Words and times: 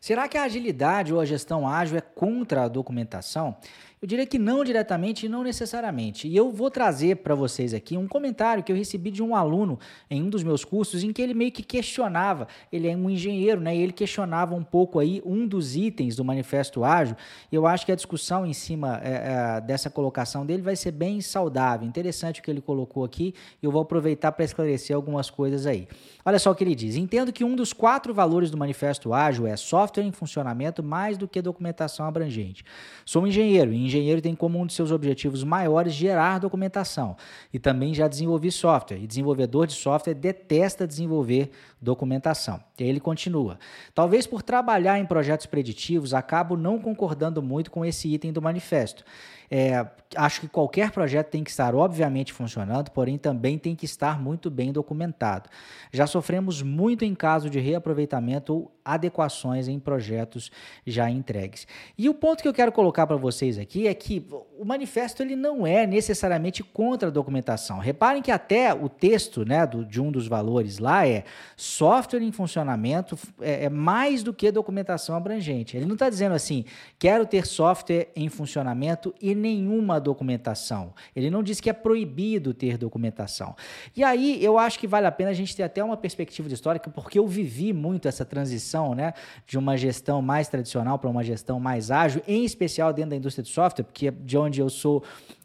Será 0.00 0.28
que 0.28 0.38
a 0.38 0.44
agilidade 0.44 1.12
ou 1.12 1.20
a 1.20 1.24
gestão 1.24 1.68
ágil 1.68 1.98
é 1.98 2.00
contra 2.00 2.64
a 2.64 2.68
documentação? 2.68 3.56
Eu 4.02 4.06
diria 4.06 4.26
que 4.26 4.38
não 4.38 4.62
diretamente 4.62 5.24
e 5.24 5.28
não 5.28 5.42
necessariamente. 5.42 6.28
E 6.28 6.36
eu 6.36 6.50
vou 6.50 6.70
trazer 6.70 7.16
para 7.16 7.34
vocês 7.34 7.72
aqui 7.72 7.96
um 7.96 8.06
comentário 8.06 8.62
que 8.62 8.70
eu 8.70 8.76
recebi 8.76 9.10
de 9.10 9.22
um 9.22 9.34
aluno 9.34 9.78
em 10.10 10.22
um 10.22 10.28
dos 10.28 10.42
meus 10.42 10.66
cursos 10.66 11.02
em 11.02 11.14
que 11.14 11.22
ele 11.22 11.32
meio 11.32 11.50
que 11.50 11.62
questionava, 11.62 12.46
ele 12.70 12.88
é 12.88 12.94
um 12.94 13.08
engenheiro, 13.08 13.58
né? 13.58 13.74
E 13.74 13.80
ele 13.80 13.94
questionava 13.94 14.54
um 14.54 14.62
pouco 14.62 14.98
aí 14.98 15.22
um 15.24 15.48
dos 15.48 15.76
itens 15.76 16.14
do 16.14 16.22
Manifesto 16.22 16.84
Ágil. 16.84 17.16
Eu 17.50 17.66
acho 17.66 17.86
que 17.86 17.92
a 17.92 17.96
discussão 17.96 18.44
em 18.44 18.52
cima 18.52 19.00
é, 19.02 19.56
é, 19.56 19.60
dessa 19.62 19.88
colocação 19.88 20.44
dele 20.44 20.60
vai 20.60 20.76
ser 20.76 20.90
bem 20.90 21.22
saudável, 21.22 21.88
interessante 21.88 22.40
o 22.40 22.42
que 22.42 22.50
ele 22.50 22.60
colocou 22.60 23.02
aqui. 23.02 23.34
Eu 23.62 23.70
vou 23.70 23.80
aproveitar 23.80 24.30
para 24.32 24.44
esclarecer 24.44 24.94
algumas 24.94 25.30
coisas 25.30 25.64
aí. 25.66 25.88
Olha 26.22 26.38
só 26.38 26.50
o 26.50 26.54
que 26.54 26.64
ele 26.64 26.74
diz. 26.74 26.96
Entendo 26.96 27.32
que 27.32 27.44
um 27.44 27.56
dos 27.56 27.72
quatro 27.72 28.12
valores 28.12 28.50
do 28.50 28.58
Manifesto 28.58 29.14
Ágil 29.14 29.46
é 29.46 29.56
software 29.56 30.04
em 30.04 30.12
funcionamento 30.12 30.82
mais 30.82 31.16
do 31.16 31.26
que 31.26 31.40
documentação 31.40 32.04
abrangente. 32.04 32.62
Sou 33.02 33.22
um 33.22 33.26
engenheiro 33.26 33.72
e 33.72 33.85
engenheiro 33.86 34.20
tem 34.20 34.34
como 34.34 34.60
um 34.60 34.66
de 34.66 34.72
seus 34.72 34.90
objetivos 34.90 35.42
maiores 35.42 35.92
gerar 35.92 36.38
documentação. 36.38 37.16
E 37.52 37.58
também 37.58 37.94
já 37.94 38.06
desenvolvi 38.06 38.52
software. 38.52 38.98
E 38.98 39.06
desenvolvedor 39.06 39.66
de 39.66 39.72
software 39.72 40.14
detesta 40.14 40.86
desenvolver 40.86 41.50
documentação. 41.80 42.60
E 42.78 42.82
aí 42.82 42.88
ele 42.88 43.00
continua. 43.00 43.58
Talvez 43.94 44.26
por 44.26 44.42
trabalhar 44.42 44.98
em 44.98 45.06
projetos 45.06 45.46
preditivos, 45.46 46.12
acabo 46.12 46.56
não 46.56 46.78
concordando 46.78 47.42
muito 47.42 47.70
com 47.70 47.84
esse 47.84 48.12
item 48.12 48.32
do 48.32 48.42
manifesto. 48.42 49.04
É, 49.50 49.86
acho 50.16 50.40
que 50.40 50.48
qualquer 50.48 50.90
projeto 50.90 51.28
tem 51.28 51.44
que 51.44 51.50
estar, 51.50 51.74
obviamente, 51.74 52.32
funcionando, 52.32 52.90
porém 52.90 53.16
também 53.16 53.58
tem 53.58 53.74
que 53.74 53.84
estar 53.84 54.20
muito 54.20 54.50
bem 54.50 54.72
documentado. 54.72 55.48
Já 55.92 56.06
sofremos 56.06 56.62
muito 56.62 57.04
em 57.04 57.14
caso 57.14 57.48
de 57.48 57.60
reaproveitamento 57.60 58.54
ou 58.54 58.75
adequações 58.86 59.66
em 59.66 59.80
projetos 59.80 60.50
já 60.86 61.10
entregues. 61.10 61.66
E 61.98 62.08
o 62.08 62.14
ponto 62.14 62.40
que 62.40 62.48
eu 62.48 62.54
quero 62.54 62.70
colocar 62.70 63.06
para 63.06 63.16
vocês 63.16 63.58
aqui 63.58 63.88
é 63.88 63.94
que 63.94 64.24
o 64.56 64.64
manifesto 64.64 65.22
ele 65.22 65.34
não 65.34 65.66
é 65.66 65.86
necessariamente 65.86 66.62
contra 66.62 67.08
a 67.08 67.10
documentação. 67.10 67.78
Reparem 67.78 68.22
que 68.22 68.30
até 68.30 68.72
o 68.72 68.88
texto 68.88 69.44
né, 69.44 69.66
do, 69.66 69.84
de 69.84 70.00
um 70.00 70.12
dos 70.12 70.28
valores 70.28 70.78
lá 70.78 71.06
é 71.06 71.24
software 71.56 72.22
em 72.22 72.30
funcionamento 72.30 73.18
é, 73.40 73.64
é 73.64 73.68
mais 73.68 74.22
do 74.22 74.32
que 74.32 74.50
documentação 74.52 75.16
abrangente. 75.16 75.76
Ele 75.76 75.86
não 75.86 75.94
está 75.94 76.08
dizendo 76.08 76.34
assim, 76.34 76.64
quero 76.98 77.26
ter 77.26 77.46
software 77.46 78.08
em 78.14 78.28
funcionamento 78.28 79.12
e 79.20 79.34
nenhuma 79.34 80.00
documentação. 80.00 80.94
Ele 81.14 81.28
não 81.28 81.42
diz 81.42 81.60
que 81.60 81.68
é 81.68 81.72
proibido 81.72 82.54
ter 82.54 82.78
documentação. 82.78 83.56
E 83.96 84.04
aí 84.04 84.42
eu 84.42 84.58
acho 84.58 84.78
que 84.78 84.86
vale 84.86 85.06
a 85.06 85.12
pena 85.12 85.30
a 85.30 85.34
gente 85.34 85.56
ter 85.56 85.64
até 85.64 85.82
uma 85.82 85.96
perspectiva 85.96 86.48
histórica, 86.52 86.88
porque 86.90 87.18
eu 87.18 87.26
vivi 87.26 87.72
muito 87.72 88.06
essa 88.06 88.24
transição 88.24 88.75
né, 88.94 89.14
de 89.46 89.58
uma 89.58 89.76
gestão 89.76 90.20
mais 90.20 90.48
tradicional 90.48 90.98
para 90.98 91.10
uma 91.10 91.22
gestão 91.22 91.58
mais 91.58 91.90
ágil, 91.90 92.22
em 92.26 92.44
especial 92.44 92.92
dentro 92.92 93.10
da 93.10 93.16
indústria 93.16 93.42
de 93.42 93.50
software, 93.50 93.84
porque 93.84 94.08
é 94.08 94.10
de 94.10 94.36
onde 94.36 94.60
eu 94.60 94.68
sou 94.68 95.02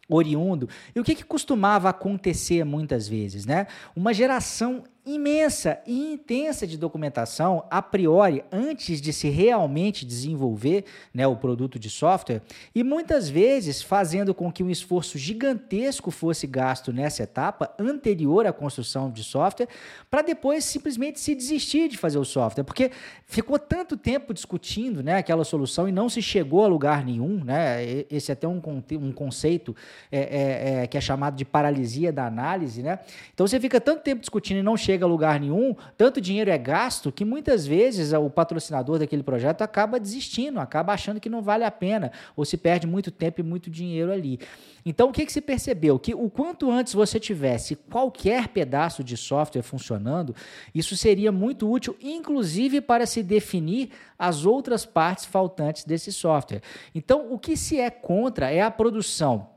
oriundo. 0.10 0.68
E 0.94 1.00
o 1.00 1.04
que, 1.04 1.16
que 1.16 1.24
costumava 1.24 1.90
acontecer 1.90 2.66
muitas 2.66 3.08
vezes, 3.08 3.46
né? 3.46 3.68
Uma 3.96 4.14
geração 4.14 4.84
imensa 5.06 5.80
e 5.88 6.14
intensa 6.14 6.68
de 6.68 6.78
documentação 6.78 7.66
a 7.72 7.82
priori 7.82 8.44
antes 8.52 9.02
de 9.02 9.12
se 9.12 9.30
realmente 9.30 10.06
desenvolver 10.06 10.86
né, 11.12 11.26
o 11.26 11.36
produto 11.36 11.80
de 11.80 11.90
software 11.90 12.42
e 12.74 12.84
muitas 12.84 13.28
vezes 13.28 13.82
fazendo 13.82 14.34
com 14.34 14.52
que 14.52 14.64
um 14.64 14.70
esforço 14.70 15.18
gigantesco 15.18 16.12
fosse 16.12 16.46
gasto 16.46 16.94
nessa 16.94 17.24
etapa 17.24 17.74
anterior 17.80 18.46
à 18.46 18.54
construção 18.54 19.10
de 19.10 19.24
software 19.24 19.68
para 20.10 20.22
depois 20.22 20.66
simplesmente 20.66 21.20
se 21.20 21.34
desistir 21.34 21.90
de 21.90 21.98
fazer 21.98 22.20
o 22.20 22.26
software 22.26 22.64
porque 22.64 22.92
ficou 23.26 23.58
tanto 23.58 23.98
tempo 23.98 24.36
discutindo 24.36 25.02
né, 25.02 25.16
aquela 25.16 25.44
solução 25.44 25.90
e 25.90 25.92
não 25.92 26.10
se 26.10 26.22
chegou 26.22 26.64
a 26.64 26.68
lugar 26.68 27.04
nenhum 27.04 27.44
né, 27.44 28.06
esse 28.08 28.32
é 28.32 28.34
até 28.34 28.48
um, 28.48 28.62
um 28.92 29.12
conceito 29.12 29.76
é, 30.12 30.20
é, 30.20 30.84
é, 30.84 30.88
que 30.88 30.96
é 30.96 31.02
chamado 31.02 31.36
de 31.36 31.44
paralisia 31.44 32.14
da 32.14 32.28
análise 32.28 32.84
né. 32.84 33.00
Então 33.34 33.48
você 33.48 33.60
fica 33.60 33.82
tanto 33.82 34.04
tempo 34.04 34.22
discutindo 34.22 34.58
e 34.60 34.64
não 34.64 34.78
chega 34.78 34.91
chega 34.92 35.06
a 35.06 35.08
lugar 35.08 35.40
nenhum, 35.40 35.74
tanto 35.98 36.20
dinheiro 36.20 36.52
é 36.52 36.58
gasto 36.58 37.12
que 37.14 37.24
muitas 37.24 37.66
vezes 37.66 38.12
o 38.12 38.30
patrocinador 38.30 39.00
daquele 39.00 39.24
projeto 39.24 39.62
acaba 39.62 39.98
desistindo, 39.98 40.60
acaba 40.60 40.92
achando 40.92 41.20
que 41.20 41.30
não 41.30 41.42
vale 41.42 41.64
a 41.64 41.72
pena, 41.72 42.12
ou 42.36 42.44
se 42.44 42.58
perde 42.58 42.86
muito 42.86 43.10
tempo 43.10 43.40
e 43.40 43.44
muito 43.44 43.70
dinheiro 43.70 44.12
ali. 44.12 44.38
Então, 44.86 45.10
o 45.10 45.14
que, 45.14 45.26
que 45.26 45.32
se 45.32 45.40
percebeu? 45.40 45.98
Que 45.98 46.14
o 46.14 46.30
quanto 46.30 46.70
antes 46.70 46.94
você 46.94 47.20
tivesse 47.20 47.76
qualquer 47.76 48.50
pedaço 48.50 49.02
de 49.02 49.16
software 49.16 49.62
funcionando, 49.62 50.36
isso 50.76 50.98
seria 50.98 51.32
muito 51.32 51.72
útil, 51.72 51.96
inclusive 52.02 52.82
para 52.82 53.06
se 53.06 53.24
definir 53.24 53.92
as 54.20 54.46
outras 54.46 54.86
partes 54.86 55.24
faltantes 55.24 55.86
desse 55.86 56.12
software. 56.12 56.62
Então, 56.94 57.32
o 57.32 57.40
que 57.40 57.56
se 57.56 57.80
é 57.80 57.90
contra 57.90 58.52
é 58.52 58.62
a 58.62 58.72
produção 58.72 59.48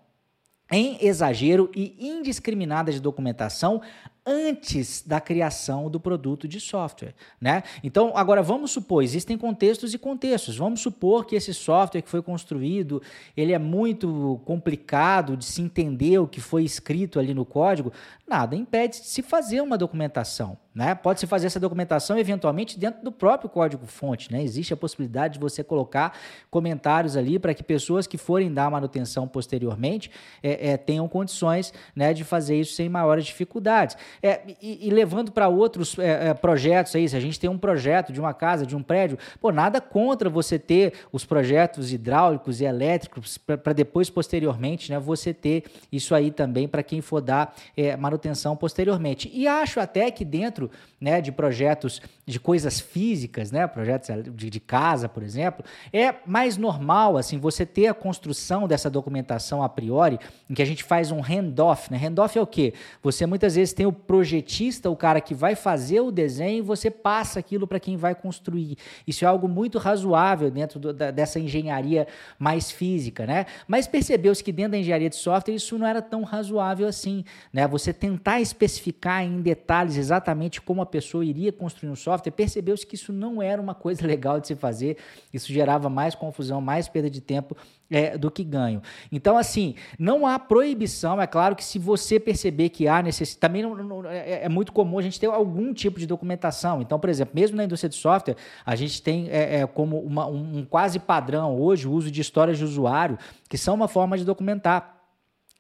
em 0.70 0.98
exagero 1.00 1.70
e 1.74 1.96
indiscriminada 2.00 2.90
de 2.90 3.00
documentação 3.00 3.82
antes 4.26 5.02
da 5.06 5.20
criação 5.20 5.90
do 5.90 6.00
produto 6.00 6.48
de 6.48 6.58
software, 6.58 7.14
né? 7.40 7.62
Então, 7.82 8.12
agora 8.16 8.42
vamos 8.42 8.70
supor, 8.70 9.02
existem 9.02 9.36
contextos 9.36 9.92
e 9.92 9.98
contextos. 9.98 10.56
Vamos 10.56 10.80
supor 10.80 11.26
que 11.26 11.36
esse 11.36 11.52
software 11.52 12.00
que 12.00 12.08
foi 12.08 12.22
construído, 12.22 13.02
ele 13.36 13.52
é 13.52 13.58
muito 13.58 14.40
complicado 14.44 15.36
de 15.36 15.44
se 15.44 15.60
entender 15.60 16.18
o 16.18 16.26
que 16.26 16.40
foi 16.40 16.64
escrito 16.64 17.18
ali 17.18 17.34
no 17.34 17.44
código. 17.44 17.92
Nada 18.26 18.56
impede 18.56 19.00
de 19.00 19.06
se 19.06 19.20
fazer 19.20 19.60
uma 19.60 19.76
documentação, 19.76 20.56
né? 20.74 20.94
Pode-se 20.94 21.26
fazer 21.26 21.46
essa 21.46 21.60
documentação 21.60 22.18
eventualmente 22.18 22.78
dentro 22.78 23.04
do 23.04 23.12
próprio 23.12 23.50
código-fonte, 23.50 24.32
né? 24.32 24.42
Existe 24.42 24.72
a 24.72 24.76
possibilidade 24.76 25.34
de 25.34 25.40
você 25.40 25.62
colocar 25.62 26.16
comentários 26.50 27.16
ali 27.16 27.38
para 27.38 27.52
que 27.52 27.62
pessoas 27.62 28.06
que 28.06 28.16
forem 28.16 28.52
dar 28.52 28.70
manutenção 28.70 29.28
posteriormente 29.28 30.10
é, 30.42 30.70
é, 30.70 30.76
tenham 30.76 31.06
condições, 31.08 31.72
né, 31.94 32.14
de 32.14 32.24
fazer 32.24 32.58
isso 32.58 32.74
sem 32.74 32.88
maiores 32.88 33.26
dificuldades. 33.26 33.96
É, 34.22 34.40
e, 34.60 34.88
e, 34.88 34.90
levando 34.90 35.32
para 35.32 35.48
outros 35.48 35.98
é, 35.98 36.28
é, 36.28 36.34
projetos 36.34 36.94
aí, 36.94 37.08
se 37.08 37.16
a 37.16 37.20
gente 37.20 37.38
tem 37.38 37.50
um 37.50 37.58
projeto 37.58 38.12
de 38.12 38.20
uma 38.20 38.34
casa, 38.34 38.66
de 38.66 38.76
um 38.76 38.82
prédio, 38.82 39.18
pô, 39.40 39.50
nada 39.50 39.80
contra 39.80 40.30
você 40.30 40.58
ter 40.58 40.92
os 41.12 41.24
projetos 41.24 41.92
hidráulicos 41.92 42.60
e 42.60 42.64
elétricos 42.64 43.38
para 43.38 43.72
depois, 43.72 44.10
posteriormente, 44.10 44.90
né, 44.90 44.98
você 44.98 45.32
ter 45.32 45.64
isso 45.90 46.14
aí 46.14 46.30
também 46.30 46.66
para 46.68 46.82
quem 46.82 47.00
for 47.00 47.20
dar 47.20 47.54
é, 47.76 47.96
manutenção 47.96 48.56
posteriormente. 48.56 49.30
E 49.32 49.46
acho 49.46 49.80
até 49.80 50.10
que 50.10 50.24
dentro 50.24 50.70
né, 51.00 51.20
de 51.20 51.30
projetos 51.30 52.00
de 52.26 52.40
coisas 52.40 52.80
físicas, 52.80 53.52
né, 53.52 53.66
projetos 53.66 54.08
de, 54.34 54.48
de 54.48 54.60
casa, 54.60 55.08
por 55.08 55.22
exemplo, 55.22 55.64
é 55.92 56.14
mais 56.26 56.56
normal 56.56 57.16
assim 57.16 57.38
você 57.38 57.66
ter 57.66 57.88
a 57.88 57.94
construção 57.94 58.66
dessa 58.66 58.88
documentação 58.88 59.62
a 59.62 59.68
priori, 59.68 60.18
em 60.48 60.54
que 60.54 60.62
a 60.62 60.64
gente 60.64 60.82
faz 60.82 61.10
um 61.10 61.20
handoff. 61.20 61.90
Né? 61.90 61.98
Handoff 61.98 62.38
é 62.38 62.40
o 62.40 62.46
quê? 62.46 62.72
Você 63.02 63.26
muitas 63.26 63.54
vezes 63.54 63.74
tem 63.74 63.86
o 63.86 63.92
projetista, 64.06 64.90
o 64.90 64.96
cara 64.96 65.20
que 65.20 65.34
vai 65.34 65.54
fazer 65.54 66.00
o 66.00 66.10
desenho, 66.10 66.64
você 66.64 66.90
passa 66.90 67.38
aquilo 67.40 67.66
para 67.66 67.80
quem 67.80 67.96
vai 67.96 68.14
construir. 68.14 68.76
Isso 69.06 69.24
é 69.24 69.28
algo 69.28 69.48
muito 69.48 69.78
razoável 69.78 70.50
dentro 70.50 70.78
do, 70.78 70.92
da, 70.92 71.10
dessa 71.10 71.38
engenharia 71.38 72.06
mais 72.38 72.70
física, 72.70 73.26
né? 73.26 73.46
Mas 73.66 73.86
percebeu-se 73.86 74.42
que 74.42 74.52
dentro 74.52 74.72
da 74.72 74.78
engenharia 74.78 75.10
de 75.10 75.16
software 75.16 75.54
isso 75.54 75.78
não 75.78 75.86
era 75.86 76.02
tão 76.02 76.22
razoável 76.22 76.86
assim, 76.86 77.24
né? 77.52 77.66
Você 77.68 77.92
tentar 77.92 78.40
especificar 78.40 79.22
em 79.24 79.40
detalhes 79.40 79.96
exatamente 79.96 80.60
como 80.60 80.82
a 80.82 80.86
pessoa 80.86 81.24
iria 81.24 81.52
construir 81.52 81.90
um 81.90 81.96
software, 81.96 82.32
percebeu-se 82.32 82.86
que 82.86 82.94
isso 82.94 83.12
não 83.12 83.42
era 83.42 83.60
uma 83.60 83.74
coisa 83.74 84.04
legal 84.06 84.40
de 84.40 84.48
se 84.48 84.54
fazer, 84.54 84.96
isso 85.32 85.52
gerava 85.52 85.88
mais 85.88 86.14
confusão, 86.14 86.60
mais 86.60 86.88
perda 86.88 87.10
de 87.10 87.20
tempo 87.20 87.56
é, 87.90 88.16
do 88.16 88.30
que 88.30 88.42
ganho. 88.42 88.82
Então, 89.12 89.36
assim, 89.36 89.74
não 89.98 90.26
há 90.26 90.38
proibição, 90.38 91.20
é 91.20 91.26
claro 91.26 91.54
que 91.54 91.64
se 91.64 91.78
você 91.78 92.18
perceber 92.18 92.70
que 92.70 92.88
há 92.88 93.02
necessidade, 93.02 93.40
também 93.40 93.62
não, 93.62 93.93
não, 94.02 94.10
é, 94.10 94.44
é, 94.44 94.48
muito 94.48 94.72
comum 94.72 94.98
a 94.98 95.02
gente 95.02 95.18
ter 95.18 95.26
algum 95.26 95.72
tipo 95.72 95.98
de 95.98 96.06
documentação. 96.06 96.80
Então, 96.80 96.98
por 96.98 97.10
exemplo, 97.10 97.34
mesmo 97.34 97.56
na 97.56 97.64
indústria 97.64 97.88
de 97.88 97.96
software, 97.96 98.36
a 98.64 98.74
gente 98.76 99.02
tem 99.02 99.28
é, 99.30 99.60
é 99.60 99.66
como 99.66 99.98
uma, 100.00 100.26
um, 100.26 100.58
um 100.58 100.64
quase 100.64 100.98
padrão 100.98 101.58
hoje 101.60 101.86
o 101.88 101.92
uso 101.92 102.10
de 102.10 102.20
histórias 102.20 102.58
de 102.58 102.64
usuário, 102.64 103.18
que 103.48 103.58
são 103.58 103.74
uma 103.74 103.88
forma 103.88 104.16
de 104.16 104.24
documentar. 104.24 104.93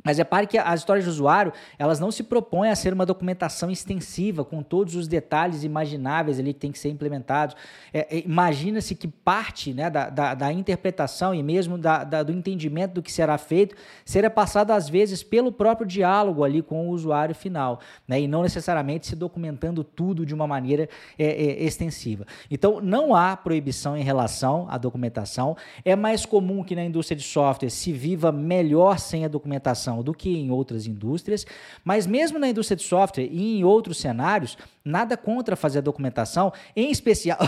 Mas 0.04 0.18
repare 0.18 0.46
que 0.46 0.58
as 0.58 0.80
histórias 0.80 1.04
de 1.06 1.10
usuário, 1.10 1.50
elas 1.78 1.98
não 1.98 2.10
se 2.10 2.22
propõem 2.22 2.70
a 2.70 2.76
ser 2.76 2.92
uma 2.92 3.06
documentação 3.06 3.70
extensiva, 3.70 4.44
com 4.44 4.62
todos 4.62 4.94
os 4.94 5.08
detalhes 5.08 5.64
imagináveis 5.64 6.38
ali 6.38 6.52
que 6.52 6.60
tem 6.60 6.70
que 6.70 6.78
ser 6.78 6.90
implementados. 6.90 7.56
É, 7.90 8.18
é, 8.18 8.22
Imagina-se 8.26 8.94
que 8.94 9.08
parte 9.08 9.72
né, 9.72 9.88
da, 9.88 10.10
da, 10.10 10.34
da, 10.34 10.52
interpretação 10.52 11.34
e 11.34 11.42
mesmo 11.42 11.78
da, 11.78 12.04
da, 12.04 12.22
do 12.22 12.32
entendimento 12.32 12.92
do 12.92 13.02
que 13.02 13.10
será 13.10 13.38
feito 13.38 13.74
será 14.04 14.28
passado 14.28 14.72
às 14.72 14.90
vezes 14.90 15.22
pelo 15.22 15.50
próprio 15.50 15.86
diálogo 15.86 16.44
ali 16.44 16.60
com 16.60 16.86
o 16.86 16.90
usuário 16.90 17.34
final, 17.34 17.80
né, 18.06 18.20
e 18.20 18.28
não 18.28 18.42
necessariamente 18.42 19.06
se 19.06 19.16
documentando 19.16 19.82
tudo 19.82 20.26
de 20.26 20.34
uma 20.34 20.46
maneira 20.46 20.86
é, 21.18 21.24
é, 21.24 21.64
extensiva. 21.64 22.26
Então, 22.50 22.78
não 22.78 23.14
há 23.14 23.34
proibição 23.36 23.96
em 23.96 24.02
relação 24.02 24.66
à 24.68 24.76
documentação. 24.76 25.56
É 25.82 25.96
mais 25.96 26.26
comum 26.26 26.62
que 26.62 26.76
na 26.76 26.84
indústria 26.84 27.16
de 27.16 27.24
software 27.24 27.70
se 27.70 27.90
viva 27.90 28.30
melhor 28.30 28.98
sem 28.98 29.24
a 29.24 29.28
documentação 29.28 29.93
do 30.02 30.14
que 30.14 30.36
em 30.36 30.50
outras 30.50 30.86
indústrias, 30.86 31.46
mas 31.84 32.06
mesmo 32.06 32.38
na 32.38 32.48
indústria 32.48 32.76
de 32.76 32.82
software 32.82 33.28
e 33.30 33.58
em 33.58 33.64
outros 33.64 33.98
cenários, 33.98 34.56
nada 34.84 35.16
contra 35.16 35.56
fazer 35.56 35.78
a 35.78 35.82
documentação, 35.82 36.52
em 36.74 36.90
especial 36.90 37.38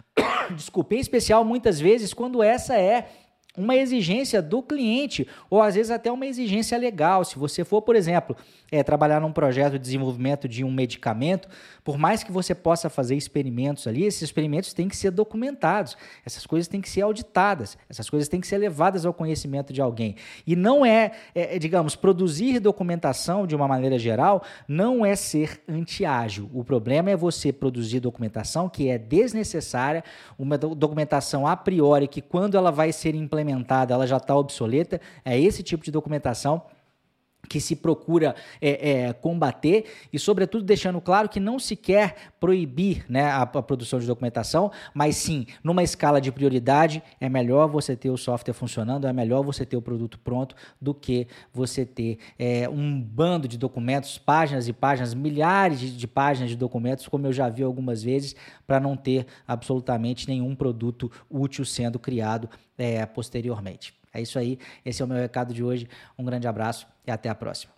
desculpa, 0.54 0.94
em 0.94 1.00
especial 1.00 1.44
muitas 1.44 1.80
vezes 1.80 2.14
quando 2.14 2.42
essa 2.42 2.76
é 2.76 3.08
uma 3.56 3.76
exigência 3.76 4.42
do 4.42 4.62
cliente, 4.62 5.26
ou 5.48 5.62
às 5.62 5.74
vezes 5.74 5.90
até 5.90 6.10
uma 6.10 6.26
exigência 6.26 6.76
legal. 6.78 7.24
Se 7.24 7.38
você 7.38 7.64
for, 7.64 7.82
por 7.82 7.96
exemplo, 7.96 8.36
é, 8.70 8.82
trabalhar 8.82 9.20
num 9.20 9.32
projeto 9.32 9.72
de 9.72 9.78
desenvolvimento 9.78 10.48
de 10.48 10.64
um 10.64 10.70
medicamento, 10.70 11.48
por 11.84 11.96
mais 11.96 12.22
que 12.22 12.32
você 12.32 12.54
possa 12.54 12.90
fazer 12.90 13.14
experimentos 13.16 13.86
ali, 13.86 14.04
esses 14.04 14.22
experimentos 14.22 14.72
têm 14.72 14.88
que 14.88 14.96
ser 14.96 15.10
documentados, 15.10 15.96
essas 16.24 16.46
coisas 16.46 16.68
têm 16.68 16.80
que 16.80 16.88
ser 16.88 17.02
auditadas, 17.02 17.78
essas 17.88 18.10
coisas 18.10 18.28
têm 18.28 18.40
que 18.40 18.46
ser 18.46 18.58
levadas 18.58 19.06
ao 19.06 19.14
conhecimento 19.14 19.72
de 19.72 19.80
alguém. 19.80 20.16
E 20.46 20.56
não 20.56 20.84
é, 20.84 21.12
é 21.34 21.58
digamos, 21.58 21.94
produzir 21.94 22.58
documentação 22.60 23.46
de 23.46 23.54
uma 23.54 23.68
maneira 23.68 23.98
geral, 23.98 24.42
não 24.66 25.06
é 25.06 25.14
ser 25.14 25.60
antiágil. 25.68 26.50
O 26.52 26.64
problema 26.64 27.10
é 27.10 27.16
você 27.16 27.52
produzir 27.52 28.00
documentação 28.00 28.68
que 28.68 28.88
é 28.88 28.98
desnecessária, 28.98 30.02
uma 30.38 30.58
documentação 30.58 31.46
a 31.46 31.56
priori 31.56 32.08
que 32.08 32.20
quando 32.20 32.56
ela 32.56 32.70
vai 32.70 32.92
ser 32.92 33.14
implementada, 33.14 33.45
ela 33.92 34.06
já 34.06 34.16
está 34.16 34.36
obsoleta. 34.36 35.00
É 35.24 35.38
esse 35.38 35.62
tipo 35.62 35.84
de 35.84 35.90
documentação 35.90 36.62
que 37.48 37.60
se 37.60 37.76
procura 37.76 38.34
é, 38.60 38.90
é, 38.90 39.12
combater 39.12 39.86
e, 40.12 40.18
sobretudo, 40.18 40.64
deixando 40.64 41.00
claro 41.00 41.28
que 41.28 41.40
não 41.40 41.58
se 41.58 41.76
quer 41.76 42.32
proibir 42.40 43.04
né, 43.08 43.24
a, 43.24 43.42
a, 43.42 43.62
produção 43.62 43.98
de 43.98 44.06
documentação, 44.06 44.70
mas 44.94 45.16
sim, 45.16 45.46
numa 45.62 45.82
escala 45.82 46.20
de 46.20 46.30
prioridade, 46.30 47.02
é 47.20 47.28
melhor 47.28 47.68
você 47.68 47.96
ter 47.96 48.10
o 48.10 48.16
software 48.16 48.54
funcionando, 48.54 49.06
é 49.06 49.12
melhor 49.12 49.42
você 49.42 49.64
ter 49.64 49.76
o 49.76 49.82
produto 49.82 50.18
pronto 50.18 50.54
do 50.80 50.94
que 50.94 51.26
você 51.52 51.84
ter 51.84 52.18
é, 52.38 52.68
um 52.68 53.00
bando 53.00 53.48
de 53.48 53.58
documentos, 53.58 54.18
páginas 54.18 54.68
e 54.68 54.72
páginas, 54.72 55.14
milhares 55.14 55.80
de, 55.80 55.96
de 55.96 56.06
páginas 56.06 56.50
de 56.50 56.56
documentos, 56.56 57.08
como 57.08 57.26
eu 57.26 57.32
já 57.32 57.48
vi 57.48 57.62
algumas 57.62 58.02
vezes, 58.02 58.34
para 58.66 58.80
não 58.80 58.96
ter 58.96 59.26
absolutamente 59.46 60.28
nenhum 60.28 60.54
produto 60.54 61.10
útil 61.30 61.64
sendo 61.64 61.98
criado 61.98 62.48
é, 62.78 63.04
posteriormente. 63.06 63.94
É 64.16 64.22
isso 64.22 64.38
aí, 64.38 64.58
esse 64.84 65.02
é 65.02 65.04
o 65.04 65.08
meu 65.08 65.18
recado 65.18 65.52
de 65.52 65.62
hoje. 65.62 65.86
Um 66.18 66.24
grande 66.24 66.48
abraço 66.48 66.86
e 67.06 67.10
até 67.10 67.28
a 67.28 67.34
próxima. 67.34 67.75